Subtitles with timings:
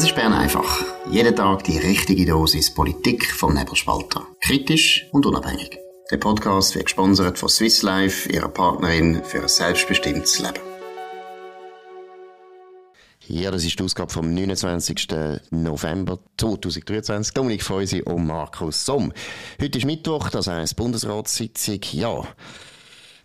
[0.00, 0.82] Das ist Bern einfach.
[1.10, 4.26] Jeden Tag die richtige Dosis Politik vom Nebelspalter.
[4.40, 5.76] Kritisch und unabhängig.
[6.10, 10.60] Der Podcast wird gesponsert von Swiss Life, ihrer Partnerin für ein selbstbestimmtes Leben.
[13.26, 15.06] Ja, das ist die Ausgabe vom 29.
[15.50, 17.34] November 2023.
[17.34, 19.12] Dominik Feusi und Markus Somm.
[19.60, 21.80] Heute ist Mittwoch, das heißt Bundesratssitzung.
[21.92, 22.26] Ja,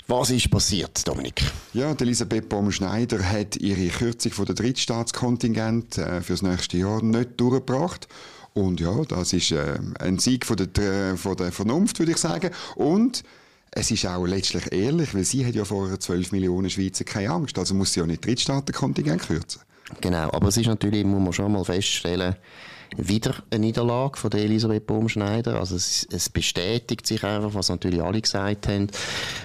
[0.08, 1.42] was ist passiert, Dominik?
[1.74, 8.08] Ja, Elisabeth Baum-Schneider hat ihre Kürzung von der Drittstaatskontingent äh, fürs nächste Jahr nicht durchgebracht.
[8.54, 12.52] Und ja, das ist äh, ein Sieg von der, von der Vernunft, würde ich sagen.
[12.76, 13.24] Und
[13.72, 17.60] es ist auch letztlich ehrlich, weil sie hat ja vorher 12 Millionen Schweizer keine Angst.
[17.60, 19.62] Also muss sie ja nicht Drittstaatenkontingent kürzen.
[20.02, 22.36] Genau, aber es ist natürlich, muss man schon mal feststellen,
[22.98, 25.60] wieder eine Niederlage von Elisabeth Baumschneider.
[25.60, 28.88] Also es, es, bestätigt sich einfach, was natürlich alle gesagt haben,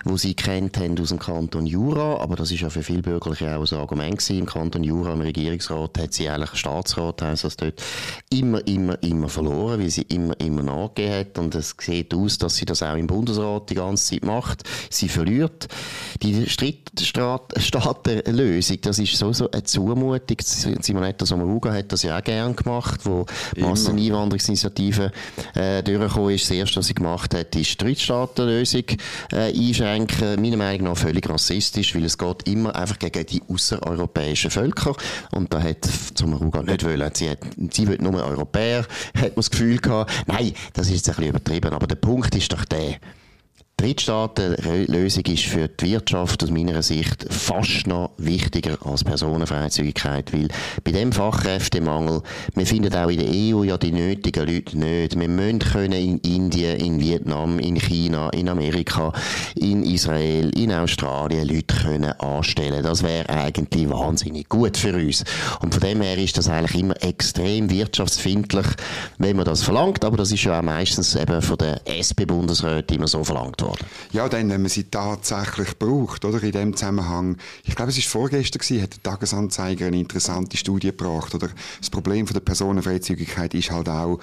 [0.04, 2.20] wo sie kennt haben aus dem Kanton Jura.
[2.20, 4.38] Aber das ist ja für viele Bürgerliche auch ein Argument gewesen.
[4.38, 7.82] Im Kanton Jura, im Regierungsrat, hat sie eigentlich Staatsrat, heisst das dort,
[8.30, 11.38] immer, immer, immer verloren, weil sie immer, immer nachgegeben hat.
[11.38, 14.62] Und es sieht aus, dass sie das auch im Bundesrat die ganze Zeit macht.
[14.90, 15.68] Sie verliert.
[16.22, 20.36] Die Staatenlösung, das ist so, so eine Zumutung.
[20.40, 25.12] Simonetta Sommaruga hat das ja auch gern gemacht, wo Masseneinwanderungsinitiative
[25.54, 26.44] äh, durchgekommen ist.
[26.44, 28.84] Das erste, was sie gemacht hat, ist die Drittstaatenlösung
[29.32, 30.40] äh, einschränken.
[30.40, 34.94] Meiner Meinung nach völlig rassistisch, weil es geht immer einfach gegen die außereuropäischen Völker.
[35.32, 37.10] Und da hat Sommaruga nicht wollen.
[37.14, 37.38] Sie, hat,
[37.72, 40.12] sie will nur Europäer, hat man das Gefühl gehabt.
[40.26, 41.72] Nein, das ist jetzt ein bisschen übertrieben.
[41.72, 42.96] Aber der Punkt ist doch der,
[43.80, 50.48] Drittstaatenlösung ist für die Wirtschaft aus meiner Sicht fast noch wichtiger als Personenfreizügigkeit, weil
[50.84, 52.20] bei dem Fachkräftemangel,
[52.54, 55.18] wir finden auch in der EU ja die nötigen Leute nicht.
[55.18, 59.14] Wir müssen können in Indien, in Vietnam, in China, in Amerika,
[59.54, 62.82] in Israel, in Australien Leute können anstellen.
[62.82, 65.24] Das wäre eigentlich wahnsinnig gut für uns.
[65.62, 68.66] Und von dem her ist das eigentlich immer extrem wirtschaftsfindlich,
[69.16, 73.08] wenn man das verlangt, aber das ist ja auch meistens eben von der SP-Bundesräten immer
[73.08, 73.86] so verlangt worden worden.
[74.12, 76.42] Ja, dann, wenn man sie tatsächlich braucht, oder?
[76.42, 77.36] In dem Zusammenhang.
[77.64, 81.48] Ich glaube, es war vorgestern gewesen, hat der Tagesanzeiger eine interessante Studie gebracht, oder?
[81.78, 84.18] Das Problem von der Personenfreizügigkeit ist halt auch,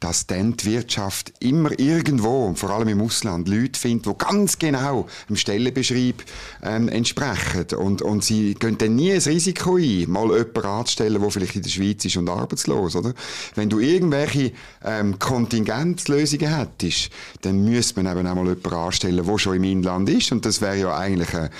[0.00, 5.06] dass dann die Wirtschaft immer irgendwo, vor allem im Ausland, Leute findet, die ganz genau
[5.28, 6.22] dem Stellenbeschreib
[6.62, 7.66] ähm, entsprechen.
[7.76, 11.62] Und, und sie gehen dann nie ein Risiko ein, mal jemanden anzustellen, der vielleicht in
[11.62, 13.14] der Schweiz ist und arbeitslos, oder?
[13.54, 14.52] Wenn du irgendwelche
[14.84, 17.10] ähm, Kontingenzlösungen hättest,
[17.42, 20.32] dann müsste man eben auch mal jemanden anstellen, der schon im Inland ist.
[20.32, 21.50] Und das wäre ja eigentlich, eine,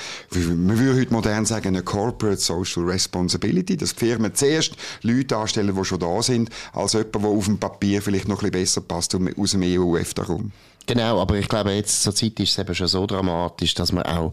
[0.54, 5.74] man würde heute modern sagen, eine Corporate Social Responsibility, dass die Firmen zuerst Leute anstellen,
[5.74, 8.80] die schon da sind, als jemand, der auf dem Papier vielleicht noch ein bisschen besser
[8.82, 10.52] passt aus dem EU-EFTA-Raum.
[10.86, 14.04] Genau, aber ich glaube, jetzt zur Zeit ist es eben schon so dramatisch, dass man
[14.04, 14.32] auch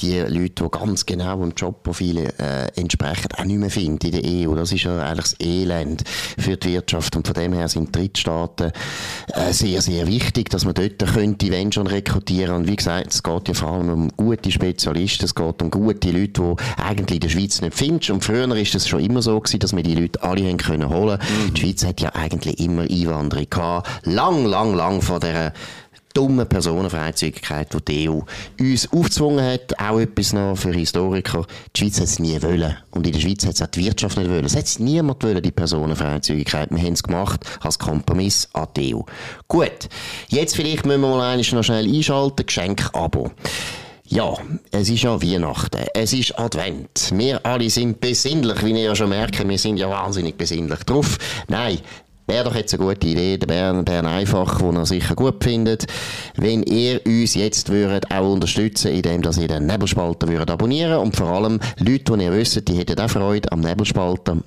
[0.00, 4.48] die Leute, die ganz genau im Jobprofil äh, entsprechen, auch nicht mehr findet in der
[4.48, 4.54] EU.
[4.54, 7.14] Das ist ja eigentlich das Elend für die Wirtschaft.
[7.16, 8.72] Und von dem her sind Drittstaaten
[9.32, 12.56] äh, sehr, sehr wichtig, dass man dort könnte, wenn schon, rekrutieren.
[12.56, 16.10] Und wie gesagt, es geht ja vor allem um gute Spezialisten, es geht um gute
[16.10, 18.10] Leute, die eigentlich in der Schweiz nicht findest.
[18.10, 20.88] Und früher ist es schon immer so gewesen, dass wir die Leute alle haben können
[20.88, 21.18] holen.
[21.20, 21.54] Mhm.
[21.54, 23.88] Die Schweiz hat ja eigentlich immer Einwanderung gehabt.
[24.06, 25.52] Lang, lang, lang vor der
[26.14, 28.20] dumme Personenfreizügigkeit, die die EU
[28.60, 29.78] uns aufgezwungen hat.
[29.78, 31.46] Auch etwas noch für Historiker.
[31.74, 32.76] Die Schweiz hat es nie wollen.
[32.92, 34.44] Und in der Schweiz hat es auch die Wirtschaft nicht wollen.
[34.44, 36.70] Es hat niemand wollen, die Personenfreizügigkeit.
[36.70, 39.00] Wir haben es gemacht als Kompromiss an die EU.
[39.48, 39.88] Gut.
[40.28, 42.46] Jetzt vielleicht müssen wir mal noch schnell einschalten.
[42.46, 43.30] Geschenk-Abo.
[44.06, 44.34] Ja,
[44.70, 47.10] es ist ja Weihnachten, es ist Advent.
[47.14, 51.16] Wir alle sind besinnlich, wie ihr ja schon merkt, wir sind ja wahnsinnig besinnlich drauf.
[51.48, 51.78] Nein,
[52.26, 55.84] Wäre doch jetzt eine gute Idee, der Bern, Bern einfach, den er sicher gut findet,
[56.36, 60.98] wenn ihr uns jetzt würdet auch unterstützen, indem dass ihr den Nebelspalter würdet abonnieren.
[61.00, 64.38] Und vor allem Leute, die ihr wisst, die hätten auch Freude am Nebelspalter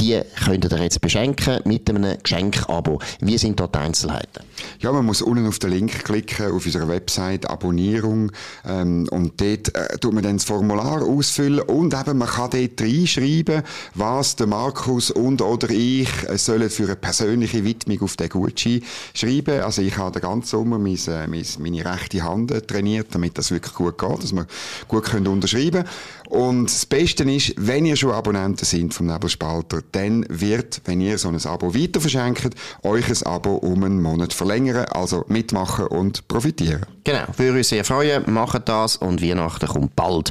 [0.00, 3.00] die könnt ihr jetzt beschenken mit einem Geschenkabo.
[3.20, 4.44] Wie sind dort die Einzelheiten?
[4.80, 8.32] Ja, man muss unten auf den Link klicken, auf unserer Website, Abonnierung,
[8.66, 12.80] ähm, und dort äh, tut man dann das Formular ausfüllen und eben, man kann dort
[12.80, 13.62] reinschreiben,
[13.94, 18.82] was der Markus und oder ich äh, sollen für eine persönliche Widmung auf den Gutschein
[19.14, 19.60] schreiben.
[19.60, 23.50] Also ich habe den ganzen Sommer meine, äh, meine, meine rechte Hand trainiert, damit das
[23.50, 24.46] wirklich gut geht, dass wir
[24.88, 25.84] gut können unterschreiben
[26.28, 31.18] Und das Beste ist, wenn ihr schon Abonnenten sind vom Nebelspalter, dann wird, wenn ihr
[31.18, 34.86] so ein Abo weiter verschenkt, euch ein Abo um einen Monat verlängern.
[34.86, 36.86] Also mitmachen und profitieren.
[37.04, 38.24] Genau, würde uns sehr freuen.
[38.32, 40.30] Macht das und Weihnachten kommt bald.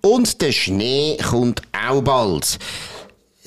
[0.00, 2.58] Und der Schnee kommt auch bald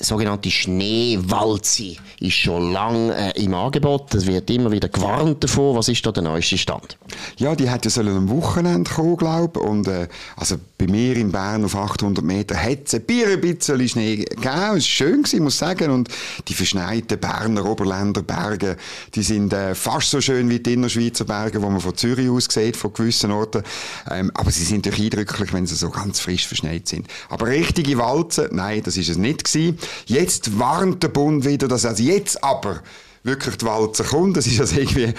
[0.02, 4.14] sogenannte Schneewalze ist schon lange äh, im Angebot.
[4.14, 5.76] Es wird immer wieder gewarnt davon.
[5.76, 6.98] Was ist da der neueste Stand?
[7.36, 9.66] Ja, die hätte sollen am Wochenende kommen, glaube ich.
[9.66, 14.16] Und, äh, also bei mir in Bern auf 800 Meter hat es ein bisschen Schnee
[14.16, 14.46] gegeben.
[14.46, 15.90] Es war schön, gewesen, muss ich sagen.
[15.90, 16.08] Und
[16.48, 18.76] die verschneiten Berner Oberländer Berge,
[19.14, 22.48] die sind äh, fast so schön wie die Innerschweizer Berge, wo man von Zürich aus
[22.50, 23.62] sieht, von gewissen Orten.
[24.10, 27.06] Ähm, aber sie sind doch eindrücklich, wenn sie so ganz frisch verschneit sind.
[27.28, 29.78] Aber richtige Walzen, nein, das ist es nicht gewesen.
[30.06, 32.80] Jetzt warnt der Bund wieder, dass also jetzt aber
[33.24, 34.36] wirklich die Walze kommt.
[34.36, 35.12] Das ist also irgendwie,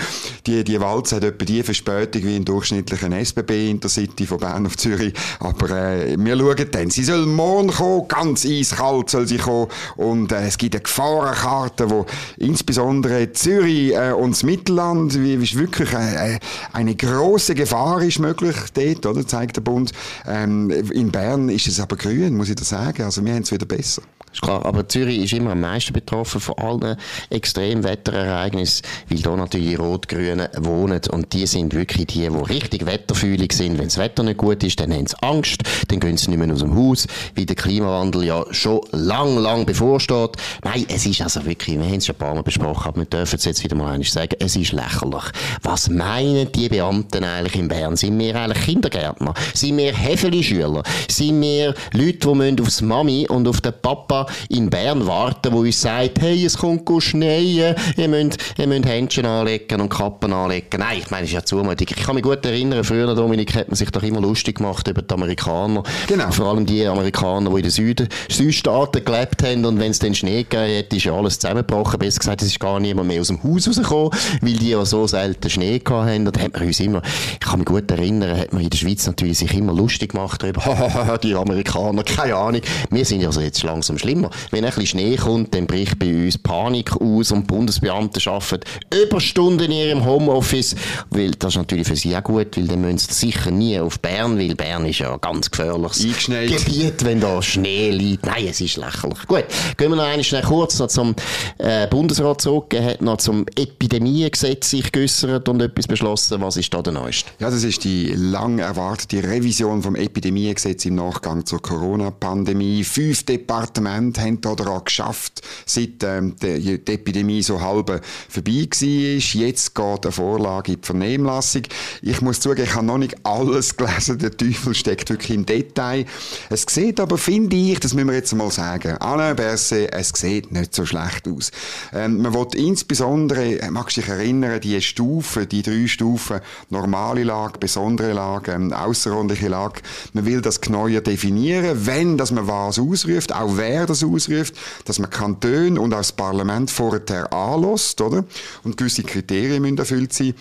[0.45, 4.77] die, die Walze hat etwa die Verspätung wie im durchschnittlichen SBB Intercity von Bern auf
[4.77, 5.13] Zürich.
[5.39, 6.89] Aber äh, wir schauen dann.
[6.89, 9.67] Sie soll morgen kommen, ganz eiskalt soll sie kommen.
[9.95, 12.05] Und äh, es gibt eine Gefahrenkarte, wo
[12.37, 16.39] insbesondere Zürich äh, und das Mittelland, wie, ist wirklich äh, äh,
[16.73, 19.91] eine große Gefahr ist möglich dort, oder, zeigt der Bund.
[20.27, 23.03] Ähm, in Bern ist es aber grün, muss ich da sagen.
[23.03, 24.01] Also wir haben es wieder besser.
[24.33, 26.97] Ist klar, aber Zürich ist immer am meisten betroffen von allen
[27.29, 33.53] Extremwetterereignissen, weil da natürlich die Rot-Grünen wohnen und die sind wirklich die, die richtig wetterfühlig
[33.53, 33.77] sind.
[33.77, 36.51] Wenn das Wetter nicht gut ist, dann haben sie Angst, dann gehen sie nicht mehr
[36.51, 40.31] aus dem Haus, weil der Klimawandel ja schon lang, lang bevorsteht.
[40.63, 43.05] Nein, es ist also wirklich, wir haben es schon ein paar Mal besprochen, aber wir
[43.05, 45.23] dürfen es jetzt wieder mal eines sagen, es ist lächerlich.
[45.61, 47.95] Was meinen die Beamten eigentlich in Bern?
[47.95, 49.35] Sind wir eigentlich Kindergärtner?
[49.53, 50.81] Sind wir Hefeli-Schüler?
[51.07, 55.81] Sind wir Leute, die aufs Mami und auf den Papa in Bern warten, wo uns
[55.81, 60.79] sagt, hey, es kommt schneien, ihr müsst, ihr müsst Händchen anlegen und Kappen anlegen.
[60.79, 61.87] Nein, ich meine, das ist ja Zumutung.
[61.89, 65.01] Ich kann mich gut erinnern, früher, Dominik, hat man sich doch immer lustig gemacht über
[65.01, 65.83] die Amerikaner.
[66.07, 66.31] Genau.
[66.31, 70.13] Vor allem die Amerikaner, die in den Süden, Südstaaten gelebt haben und wenn es dann
[70.13, 71.99] Schnee gegeben hat, ist ja alles zusammengebrochen.
[71.99, 74.11] Besser gesagt, es ist gar niemand mehr aus dem Haus rausgekommen,
[74.41, 76.25] weil die ja so selten Schnee gehabt haben.
[76.25, 77.01] Da hat man uns immer,
[77.33, 80.41] ich kann mich gut erinnern, hat man in der Schweiz natürlich sich immer lustig gemacht
[80.41, 82.61] darüber, die Amerikaner, keine Ahnung.
[82.89, 84.29] Wir sind also jetzt langsam schlimm schlimmer.
[84.51, 88.63] Wenn ein bisschen Schnee kommt, dann bricht bei uns Panik aus und Bundesbeamte arbeiten
[88.93, 90.75] Überstunden in ihrem Homeoffice,
[91.09, 93.99] weil das ist natürlich für sie auch gut, weil dann müssen sie sicher nie auf
[93.99, 98.25] Bern, weil Bern ist ja ein ganz gefährliches Gebiet, wenn da Schnee liegt.
[98.25, 99.25] Nein, es ist lächerlich.
[99.27, 99.45] Gut,
[99.77, 101.15] gehen wir noch einmal schnell kurz noch zum
[101.57, 102.73] äh, Bundesrat zurück.
[102.73, 106.41] Er hat noch zum Epidemiegesetz sich geäussert und etwas beschlossen.
[106.41, 107.31] Was ist da der Neueste?
[107.39, 112.83] Ja, das ist die lang erwartete Revision vom Epidemiegesetz im Nachgang zur Corona-Pandemie.
[112.83, 119.41] Fünf Departemente Prozent haben daran geschafft, seit ähm, die, die, Epidemie so halb vorbei war.
[119.41, 121.63] Jetzt geht eine Vorlage in die Vernehmlassung.
[122.01, 124.17] Ich muss zugeben, ich habe noch nicht alles gelesen.
[124.19, 126.05] Der Teufel steckt wirklich im Detail.
[126.49, 130.51] Es sieht aber, finde ich, das müssen wir jetzt mal sagen, Alain Berset, es sieht
[130.51, 131.51] nicht so schlecht aus.
[131.93, 136.39] Ähm, man will insbesondere, magst du dich erinnern, die Stufen, die drei Stufen,
[136.69, 139.81] normale Lage, besondere Lage, ähm, außerordentliche Lage,
[140.13, 144.55] man will das genauer definieren, wenn, dass man was ausruft, auch wer das ausruft,
[144.85, 148.25] dass man Kantone und auch das Parlament vorher anlässt, oder?
[148.63, 150.33] Und gewisse Kriterien müssen erfüllt sein.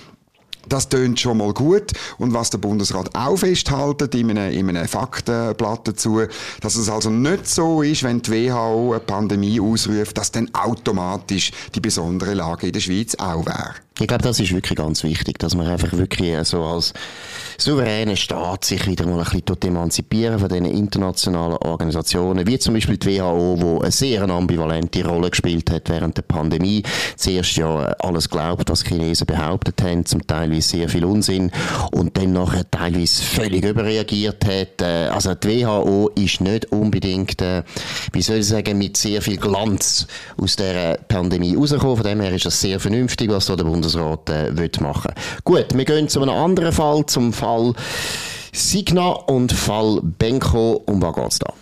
[0.68, 1.92] Das tönt schon mal gut.
[2.18, 6.22] Und was der Bundesrat auch festhaltet in einem, in einem Faktenblatt dazu,
[6.60, 11.50] dass es also nicht so ist, wenn die WHO eine Pandemie ausruft, dass dann automatisch
[11.74, 13.74] die besondere Lage in der Schweiz auch wäre.
[14.00, 16.94] Ich glaube, das ist wirklich ganz wichtig, dass man einfach wirklich so als
[17.58, 22.96] souveräner Staat sich wieder mal ein bisschen emanzipieren von diesen internationalen Organisationen, wie zum Beispiel
[22.96, 26.82] die WHO, wo eine sehr ambivalente Rolle gespielt hat während der Pandemie.
[27.16, 31.50] Zuerst ja alles glaubt, was Chinesen behauptet haben, zum Teil sehr viel Unsinn
[31.92, 34.80] und dann nachher teilweise völlig überreagiert hat.
[34.80, 37.62] Äh, also die WHO ist nicht unbedingt, äh,
[38.12, 40.06] wie soll ich sagen, mit sehr viel Glanz
[40.36, 41.96] aus der Pandemie rausgekommen.
[41.96, 45.12] Von dem her ist das sehr vernünftig, was da der Bund Bundesrat äh, will machen
[45.44, 47.74] Gut, wir gehen zu einem anderen Fall, zum Fall
[48.52, 50.82] Signa und Fall Benko.
[50.86, 51.52] Um was geht's da?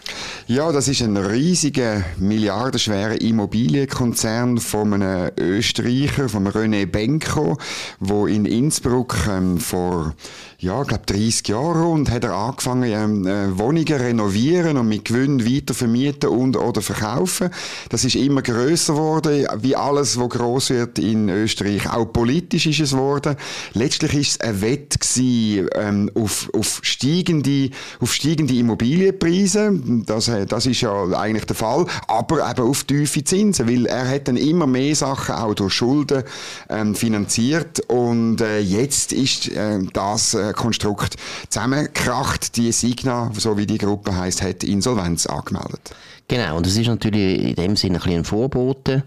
[0.50, 7.56] Ja, das ist ein riesiger, milliardenschwerer Immobilienkonzern von einem Österreicher, von René Benko,
[8.00, 10.12] wo in Innsbruck ähm, vor
[10.58, 15.46] ja, glaube 30 Jahre und hat er angefangen, ähm, äh, Wohnungen renovieren und mit Gewinn
[15.46, 17.50] weiter vermieten und oder verkaufen.
[17.88, 21.90] Das ist immer größer geworden, wie alles, was groß wird in Österreich.
[21.90, 23.36] Auch politisch ist es geworden.
[23.72, 29.72] Letztlich ist es ein Wett gewesen, ähm, auf, auf steigende, auf steigende Immobilienpreise.
[30.04, 31.86] Das, äh, das ist ja eigentlich der Fall.
[32.06, 36.24] Aber eben auf tiefe Zinsen, weil er hat dann immer mehr Sachen auch durch Schulden
[36.68, 41.16] ähm, finanziert und äh, jetzt ist äh, das äh, Konstrukt
[41.48, 42.56] zusammengekracht.
[42.56, 45.94] Die Signa, so wie die Gruppe heißt, hat Insolvenz angemeldet.
[46.30, 49.02] Genau, und es ist natürlich in dem Sinne ein bisschen ein Vorbote.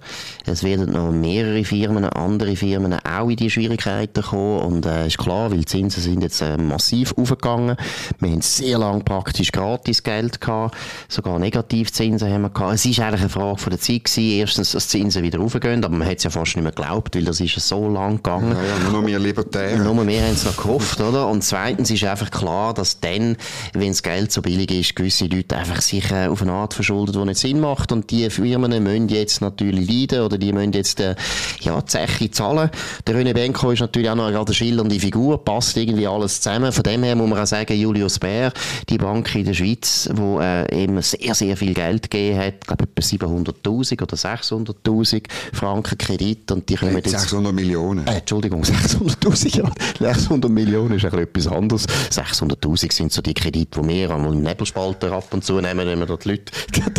[0.46, 5.18] Es werden noch mehrere Firmen, andere Firmen auch in die Schwierigkeiten kommen und äh, ist
[5.18, 7.78] klar, weil die Zinsen sind jetzt äh, massiv aufgegangen.
[8.20, 10.76] Wir haben sehr lange praktisch gratis Geld gehabt.
[11.08, 12.74] sogar Negativzinsen haben wir gehabt.
[12.74, 14.40] Es ist eigentlich eine Frage von der Zeit gewesen.
[14.40, 17.16] Erstens, dass die Zinsen wieder raufgehen, aber man hat es ja fast nicht mehr geglaubt,
[17.16, 18.52] weil das ist so lang gegangen.
[18.52, 19.82] Ja, ja, nur mehr Libertäre.
[19.82, 21.30] Nur mehr haben es noch gehofft, oder?
[21.30, 23.38] Und zweitens ist einfach klar, dass dann,
[23.72, 26.74] wenn das Geld so billig ist, gewisse Leute einfach sich äh, auf eine Art
[27.14, 30.74] verschuldet, die nicht Sinn macht und die Firmen müssen jetzt natürlich leiden oder die müssen
[30.74, 31.16] jetzt äh,
[31.62, 32.70] ja, die Zeche zahlen.
[33.08, 36.72] Der René Benko ist natürlich auch noch eine schillernde Figur, passt irgendwie alles zusammen.
[36.72, 38.52] Von dem her muss man auch sagen, Julius Bär,
[38.90, 42.68] die Bank in der Schweiz, wo äh, eben sehr, sehr viel Geld gegeben hat, ich
[42.68, 47.12] glaube etwa 700'000 oder 600'000 Franken Kredit und die kommen jetzt...
[47.12, 48.06] 600 Millionen.
[48.08, 50.14] Äh, Entschuldigung, 600'000, ja.
[50.14, 51.88] 600 Millionen ist ein etwas anderes.
[51.88, 56.06] 600'000 sind so die Kredite, die wir im Nebelspalter ab und zu nehmen, wenn wir
[56.06, 56.52] dort Leute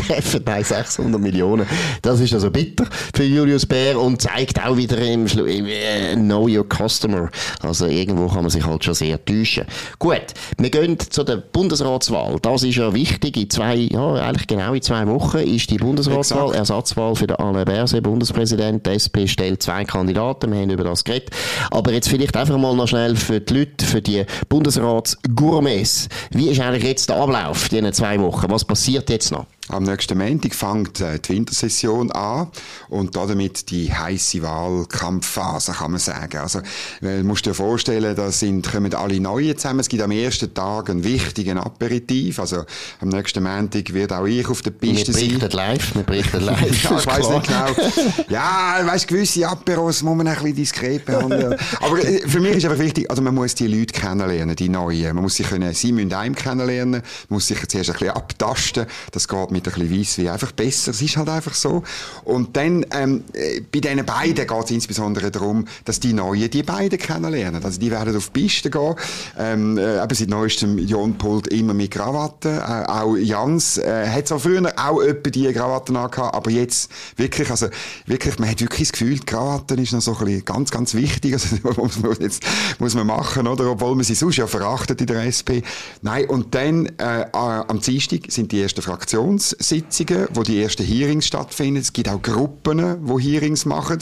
[0.06, 0.42] treffen.
[0.44, 1.66] Nein, 600 Millionen.
[2.02, 6.48] Das ist also bitter für Julius Bär und zeigt auch wieder im, im äh, Know
[6.48, 7.30] Your Customer.
[7.62, 9.64] Also irgendwo kann man sich halt schon sehr täuschen.
[9.98, 10.26] Gut,
[10.58, 12.38] wir gehen zu der Bundesratswahl.
[12.40, 13.36] Das ist ja wichtig.
[13.36, 16.58] In zwei, ja, eigentlich genau in zwei Wochen ist die Bundesratswahl, Exakt.
[16.58, 18.86] Ersatzwahl für den Alain Berset, Bundespräsident.
[18.86, 20.52] Die SP stellt zwei Kandidaten.
[20.52, 21.30] Wir haben über das geredet.
[21.70, 26.08] Aber jetzt vielleicht einfach mal noch schnell für die Leute, für die Bundesratsgourmets.
[26.30, 28.50] Wie ist eigentlich jetzt der Ablauf, diese zwei Wochen?
[28.50, 29.46] Was passiert jetzt noch?
[29.68, 32.48] Am nächsten Montag fängt äh, die Wintersession an
[32.90, 36.36] und damit die heiße Wahlkampfphase, kann man sagen.
[36.36, 36.60] Also,
[37.00, 39.80] du musst dir vorstellen, da sind, kommen alle Neuen zusammen.
[39.80, 42.38] Es gibt am ersten Tag einen wichtigen Aperitif.
[42.40, 42.64] Also,
[43.00, 45.22] am nächsten Montag wird auch ich auf der Piste sein.
[45.22, 46.84] Wir berichten live, wir berichten live.
[46.84, 48.24] ja, ich weiss nicht genau.
[48.28, 51.56] Ja, weißt, gewisse Aperos muss man ein bisschen diskret behandeln.
[51.80, 55.14] Aber äh, für mich ist einfach wichtig, also man muss die Leute kennenlernen, die Neuen.
[55.14, 58.86] Man muss sich können, sie müssen einem kennenlernen, man muss sich zuerst ein bisschen abtasten.
[59.12, 60.90] Das geht mit ein bisschen Weisswein einfach besser.
[60.90, 61.82] Es ist halt einfach so.
[62.24, 66.62] Und dann, ähm, äh, bei diesen beiden geht es insbesondere darum, dass die Neuen die
[66.62, 67.64] beiden kennenlernen.
[67.64, 68.94] Also die werden auf die Piste gehen.
[69.38, 72.62] Ähm, äh, eben seit neuestem Jon Pult immer mit Krawatte.
[72.66, 77.50] Äh, auch Jans äh, hat zwar früher auch etwa die Krawatten angehabt, aber jetzt wirklich,
[77.50, 77.68] also
[78.06, 80.94] wirklich, man hat wirklich das Gefühl, die Krawatten ist noch so ein bisschen ganz, ganz
[80.94, 81.34] wichtig.
[81.34, 81.56] Also
[82.20, 82.44] jetzt
[82.78, 83.70] muss man machen, oder?
[83.70, 85.62] Obwohl man sie sonst ja verachtet in der SP.
[86.02, 91.26] Nein, und dann äh, am Dienstag sind die ersten Fraktions Sitzungen, wo die ersten Hearings
[91.26, 91.80] stattfinden.
[91.80, 93.98] Es gibt auch Gruppen, wo Hearings machen.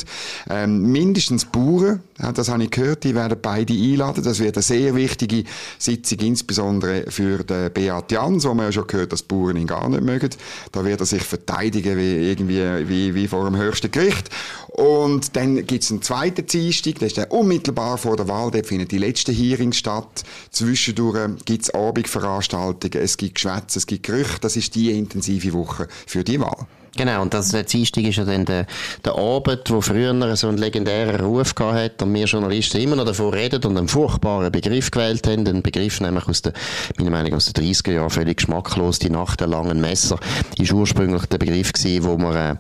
[0.49, 2.03] Ähm, mindestens Bauern,
[2.35, 4.23] das habe ich gehört, die werden beide einladen.
[4.23, 5.45] Das wird eine sehr wichtige
[5.79, 9.89] Sitzung, insbesondere für den Beat Jans, wo man ja schon gehört, dass Bauern ihn gar
[9.89, 10.31] nicht mögen.
[10.71, 14.31] Da wird er sich verteidigen wie, irgendwie, wie, wie vor dem höchsten Gericht.
[14.75, 18.67] Und dann gibt es einen zweiten Dienstag, das ist dann unmittelbar vor der Wahl, dort
[18.67, 20.25] finden die letzten Hearings statt.
[20.51, 24.41] Zwischendurch gibt es Abendveranstaltungen, es gibt Geschwätze, es gibt Gerüchte.
[24.41, 26.67] Das ist die intensive Woche für die Wahl.
[26.95, 28.67] Genau, und das der Dienstag ist ja dann der,
[29.03, 33.33] der Abend, wo früher so einen legendären Ruf hat und wir Journalisten immer noch davor
[33.33, 36.53] reden und einen furchtbaren Begriff gewählt haben, einen Begriff nämlich aus der,
[36.99, 40.19] meiner Meinung aus den 30er Jahren, völlig geschmacklos, die Nacht der langen Messer,
[40.59, 42.57] ist ursprünglich der Begriff gewesen, wo man, äh,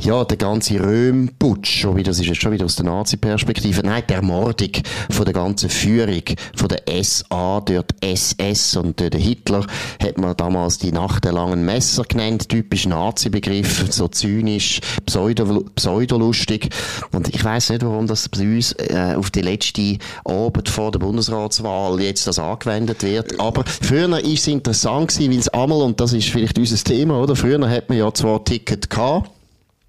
[0.00, 4.02] ja, der ganze Röhm-Putsch, schon wieder, das ist jetzt schon wieder aus der Nazi-Perspektive, nein,
[4.08, 4.70] die Ermordung
[5.10, 6.22] von der ganzen Führung,
[6.54, 9.66] von der SA, dort SS und der Hitler,
[10.02, 16.70] hat man damals die Nacht der langen Messer genannt, typisch Nazi-Begriff, so zynisch, pseudo, pseudolustig.
[17.12, 20.98] Und ich weiß nicht, warum das bei uns äh, auf die letzte Abend vor der
[20.98, 23.38] Bundesratswahl jetzt das angewendet wird.
[23.40, 27.36] Aber früher war es interessant weil es einmal, und das ist vielleicht unser Thema, oder?
[27.36, 29.30] Früher hat man ja zwar Ticket gehabt,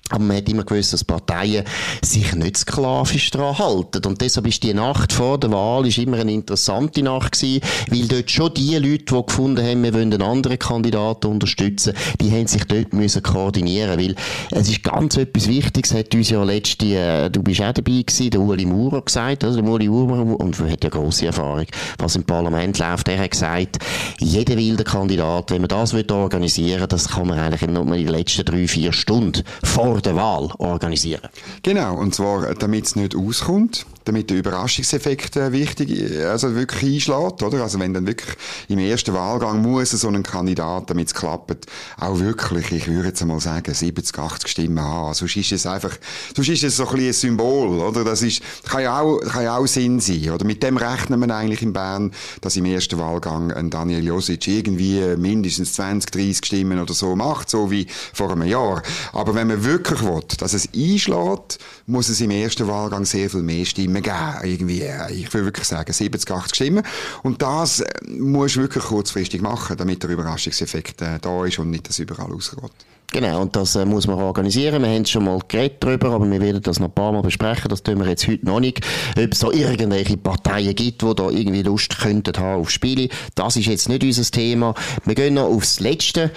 [0.09, 1.63] aber man hat immer gewusst, dass Parteien
[2.03, 4.05] sich nicht sklavisch daran halten.
[4.05, 8.07] Und deshalb ist die Nacht vor der Wahl ist immer eine interessante Nacht gewesen, weil
[8.07, 12.47] dort schon die Leute, die gefunden haben, wir wollen einen anderen Kandidaten unterstützen, die haben
[12.47, 14.15] sich dort müssen koordinieren weil
[14.51, 18.29] es ist ganz etwas Wichtiges, hat uns ja letzte, äh, du bist auch dabei gewesen,
[18.29, 21.65] der Uli Maurer gesagt, also der Uli Maurer, und hat ja grosse Erfahrung,
[21.97, 23.77] was im Parlament läuft, er hat gesagt,
[24.19, 28.07] jeder wilde Kandidat, wenn man das organisieren will, das kann man eigentlich nur in den
[28.07, 31.27] letzten drei, vier Stunden vor vor der Wahl organisieren.
[31.63, 37.41] Genau, und zwar, damit es nicht auskommt, damit der Überraschungseffekt äh, wichtig, also wirklich einschlägt,
[37.41, 37.63] oder?
[37.63, 38.37] Also wenn dann wirklich
[38.69, 41.65] im ersten Wahlgang muss so ein Kandidat, damit es klappt,
[41.99, 45.15] auch wirklich, ich würde jetzt mal sagen, 70, 80 Stimmen haben.
[45.15, 45.97] Sonst ist es einfach,
[46.35, 48.03] sonst ist es so ein bisschen ein Symbol, oder?
[48.03, 50.45] Das ist, kann ja auch, kann ja auch Sinn sein, oder?
[50.45, 52.11] Mit dem rechnen wir eigentlich in Bern,
[52.41, 57.49] dass im ersten Wahlgang ein Daniel Josic irgendwie mindestens 20, 30 Stimmen oder so macht,
[57.49, 58.83] so wie vor einem Jahr.
[59.11, 63.29] Aber wenn man wirklich wirklich will, dass es einschlägt, muss es im ersten Wahlgang sehr
[63.29, 64.15] viel mehr Stimmen geben.
[64.43, 66.83] Irgendwie, äh, ich will wirklich sagen, 70, 80 Stimmen.
[67.23, 71.69] Und das äh, musst du wirklich kurzfristig machen, damit der Überraschungseffekt äh, da ist und
[71.69, 72.71] nicht das überall ausgeht.
[73.13, 74.83] Genau, und das äh, muss man organisieren.
[74.83, 77.69] Wir haben schon mal geredet darüber, aber wir werden das noch ein paar Mal besprechen.
[77.69, 78.85] Das tun wir jetzt heute noch nicht.
[79.17, 83.07] Ob es da irgendwelche Parteien gibt, die da irgendwie Lust könnten haben auf Spiele.
[83.33, 84.73] Das ist jetzt nicht unser Thema.
[85.05, 86.31] Wir gehen noch aufs Letzte.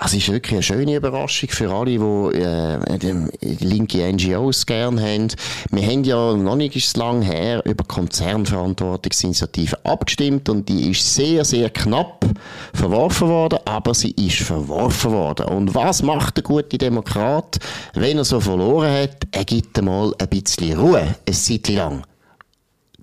[0.00, 5.28] Also, es ist wirklich eine schöne Überraschung für alle, die äh, linke NGOs gerne haben.
[5.72, 11.70] Wir haben ja noch nicht lang her über Konzernverantwortungsinitiative abgestimmt und die ist sehr, sehr
[11.70, 12.24] knapp
[12.72, 15.46] verworfen worden, aber sie ist verworfen worden.
[15.46, 17.58] Und was macht der gute Demokrat,
[17.94, 19.26] wenn er so verloren hat?
[19.32, 22.04] Er gibt einmal ein bisschen Ruhe, ein Zeit lang.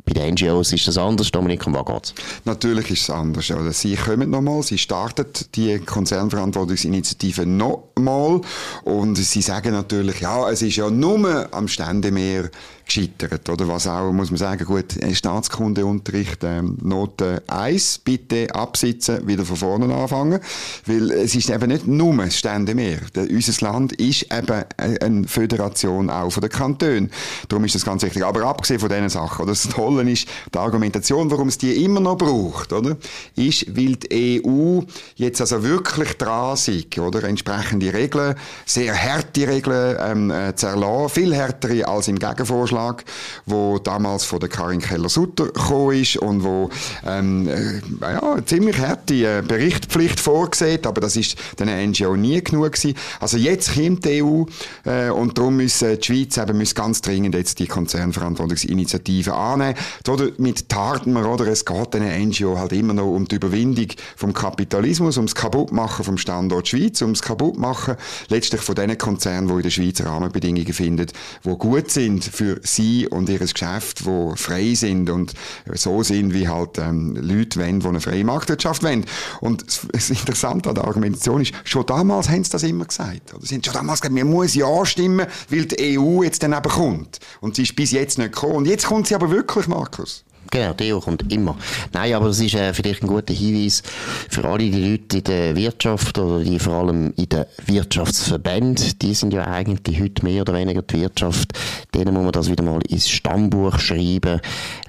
[0.06, 1.32] Bei den NGOs ist das anders.
[1.32, 2.14] Dominik, um was geht's?
[2.46, 3.50] Natürlich ist es anders.
[3.50, 3.74] Oder?
[3.74, 8.42] Sie kommen nochmal, sie startet die Konzernverantwortungsinitiative nochmal
[8.84, 12.52] und sie sagen natürlich, ja, es ist ja nur am Ständemeer
[12.86, 13.68] gescheitert, oder?
[13.68, 19.94] Was auch, muss man sagen, gut, Staatskundeunterricht, ähm, Note 1, bitte absitzen, wieder von vorne
[19.94, 20.40] anfangen,
[20.86, 23.00] weil es ist eben nicht nur das Ständemeer.
[23.16, 27.12] unser Land ist eben eine Föderation auch von den Kantonen.
[27.50, 28.24] Darum ist das ganz wichtig.
[28.24, 29.52] Aber abgesehen von diesen Sachen, oder?
[29.52, 32.98] Das Tolle ist, die Argumentation, warum es die immer noch braucht, oder?
[33.36, 34.82] Ist, weil die EU
[35.16, 37.24] jetzt also wirklich dran ist, oder?
[37.24, 43.04] Entsprechende Regeln, sehr harte Regeln, ähm, äh, zu erlassen, viel härtere als im Gegenvorschlag Vorschlag,
[43.46, 46.70] wo damals von der Karin Keller-Sutter gekommen ist und wo
[47.06, 52.74] ähm, äh, ja, ziemlich harte äh, Berichtspflicht vorgesehen, aber das ist den NGO nie genug
[52.74, 52.96] gewesen.
[53.20, 54.44] Also jetzt kommt die EU
[54.86, 59.76] äh, und darum muss äh, die Schweiz eben muss ganz dringend jetzt die Konzernverantwortungsinitiative annehmen.
[60.04, 61.48] Damit tarten wir, oder?
[61.48, 66.18] Es geht den NGO halt immer noch um die Überwindung vom Kapitalismus, ums Kaputtmachen vom
[66.18, 67.96] Standort Schweiz, ums Kaputtmachen
[68.28, 71.08] letztlich von den Konzernen, die in der Schweiz Rahmenbedingungen finden,
[71.44, 75.34] die gut sind für sie und ihr Geschäft, wo frei sind und
[75.74, 79.06] so sind, wie halt ähm, Leute wollen, die eine freie Marktwirtschaft wollen.
[79.42, 83.34] Und das Interessante an der Argumentation ist, schon damals haben sie das immer gesagt.
[83.34, 86.54] Oder sie haben schon damals gesagt, man muss ja stimmen, weil die EU jetzt dann
[86.54, 87.20] eben kommt.
[87.42, 88.56] Und sie ist bis jetzt nicht gekommen.
[88.56, 90.26] Und jetzt kommt sie aber wirklich, Markus.
[90.56, 91.58] Genau, Theo kommt immer.
[91.92, 93.84] Nein, aber das ist äh, vielleicht ein guter Hinweis
[94.30, 98.98] für alle die Leute in der Wirtschaft oder die vor allem in den Wirtschaftsverbänden.
[99.02, 101.52] Die sind ja eigentlich heute mehr oder weniger die Wirtschaft.
[101.94, 104.40] Denen muss man das wieder mal ins Stammbuch schreiben.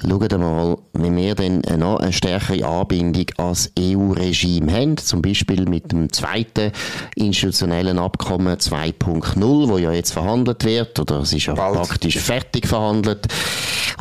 [0.00, 5.90] Schaut mal, wenn wir dann noch eine stärkere Anbindung als EU-Regime haben, zum Beispiel mit
[5.90, 6.70] dem zweiten
[7.16, 11.74] institutionellen Abkommen 2.0, wo ja jetzt verhandelt wird, oder es ist ja Bald.
[11.74, 13.26] praktisch fertig verhandelt,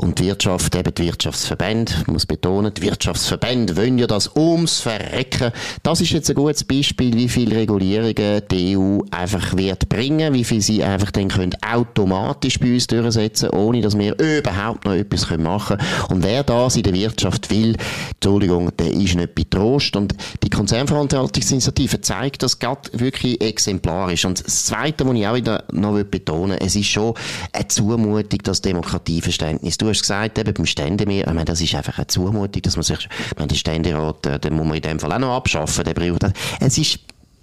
[0.01, 4.79] und die Wirtschaft, eben die Wirtschaftsverbände, ich muss betonen, die Wirtschaftsverbände wollen ja das ums
[4.79, 5.51] Verrecken.
[5.83, 10.43] Das ist jetzt ein gutes Beispiel, wie viele Regulierungen die EU einfach wird bringen, wie
[10.43, 15.29] viel sie einfach dann können automatisch bei uns durchsetzen, ohne dass wir überhaupt noch etwas
[15.37, 16.09] machen können.
[16.09, 17.77] Und wer das in der Wirtschaft will,
[18.13, 19.95] Entschuldigung, der ist nicht betrost.
[19.95, 20.13] Und
[20.43, 24.25] die Konzernverantwortungsinitiative zeigt das gerade wirklich exemplarisch.
[24.25, 27.13] Und das Zweite, was ich auch wieder noch betonen will, es ist schon
[27.53, 31.97] eine Zumutung, das Demokratieverständnis du hast gesagt, eben beim Ständemeer, ich meine, das ist einfach
[31.97, 34.99] eine Zumutung, dass man sich, ich meine, den Ständerat, äh, den muss man in dem
[34.99, 36.33] Fall auch noch abschaffen, der braucht das.
[36.59, 36.99] Es ist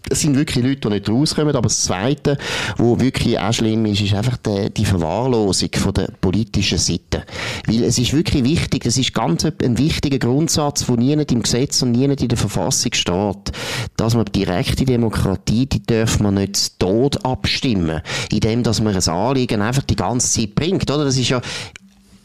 [0.09, 1.55] es sind wirklich Leute, die nicht rauskommen.
[1.55, 2.37] Aber das Zweite,
[2.76, 7.24] was wirklich auch schlimm ist, ist einfach die, die Verwahrlosung von der politischen Seite.
[7.66, 11.83] Weil es ist wirklich wichtig, das ist ganz ein wichtiger Grundsatz, der nie im Gesetz
[11.83, 13.52] und nie in der Verfassung steht,
[13.96, 19.09] dass man direkte Demokratie, die darf man nicht zu Tod abstimmen, indem dass man ein
[19.09, 20.90] Anliegen einfach die ganze Zeit bringt.
[20.90, 21.05] Oder?
[21.05, 21.40] Das ist ja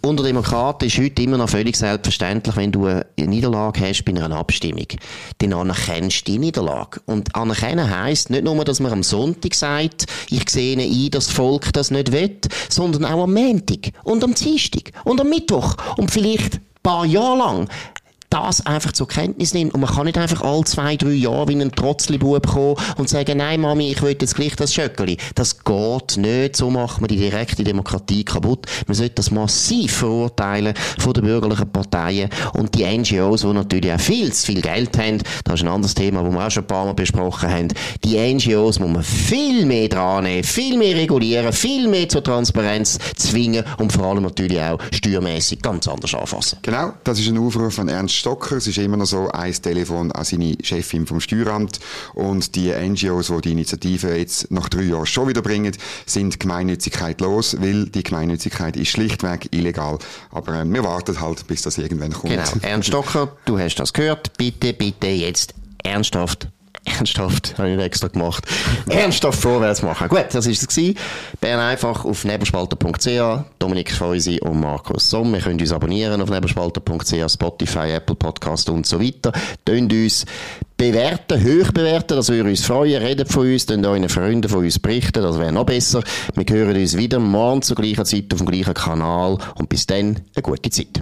[0.07, 4.35] unter Demokraten ist heute immer noch völlig selbstverständlich, wenn du eine Niederlage hast bei einer
[4.35, 4.87] Abstimmung,
[5.39, 7.01] dann anerkennst du die Niederlage.
[7.05, 11.35] Und anerkennen heisst nicht nur, dass man am Sonntag sagt, ich sehe ein, dass das
[11.35, 12.37] Volk das nicht will,
[12.69, 17.37] sondern auch am Montag und am Dienstag und am Mittwoch und vielleicht ein paar Jahre
[17.37, 17.69] lang
[18.29, 19.73] das einfach zur Kenntnis nimmt.
[19.73, 23.37] Und man kann nicht einfach alle zwei, drei Jahre wie ein Trotzli-Bub kommen und sagen,
[23.37, 25.17] nein, Mami, ich will jetzt gleich das Schöckeli.
[25.35, 26.55] Das geht nicht.
[26.55, 28.65] So macht man die direkte Demokratie kaputt.
[28.87, 33.99] Man sollte das massiv verurteilen von den bürgerlichen Parteien und die NGOs, die natürlich auch
[33.99, 35.21] viel zu viel Geld haben.
[35.43, 37.67] Das ist ein anderes Thema, das wir auch schon ein paar Mal besprochen haben.
[38.03, 42.97] Die NGOs muss man viel mehr dran nehmen, viel mehr regulieren, viel mehr zur Transparenz
[43.15, 46.59] zwingen und vor allem natürlich auch steuermäßig ganz anders anfassen.
[46.61, 48.57] Genau, das ist ein Aufruf von Ernst Stocker.
[48.57, 51.79] Es ist immer noch so ein Telefon an seine Chefin vom Steueramt.
[52.13, 55.75] Und die NGOs, die die Initiative jetzt nach drei Jahren schon wieder bringen,
[56.05, 59.97] sind Gemeinnützigkeit los, weil die Gemeinnützigkeit ist schlichtweg illegal.
[60.31, 62.33] Aber äh, wir warten halt, bis das irgendwann kommt.
[62.33, 62.43] Genau.
[62.61, 64.37] Ernst Stocker, du hast das gehört.
[64.37, 65.53] Bitte, bitte jetzt
[65.83, 66.49] ernsthaft
[66.87, 68.45] ernsthaft, habe ich extra gemacht,
[68.89, 70.07] ernsthaft vorwärts machen.
[70.07, 70.95] Gut, das war es.
[71.39, 75.33] Bern einfach auf nebelspalter.ch, Dominik Feusi und Markus Somm.
[75.33, 79.31] Wir können uns abonnieren auf nebelspalter.ch, Spotify, Apple Podcast und so weiter.
[79.65, 80.25] Tönt uns
[80.77, 83.01] bewerten, hoch bewerten, das würde uns freuen.
[83.01, 86.03] Redet von uns, dann euren Freunden von uns berichten, das wäre noch besser.
[86.35, 90.21] Wir hören uns wieder morgen zur gleichen Zeit auf dem gleichen Kanal und bis dann
[90.35, 91.01] eine gute Zeit.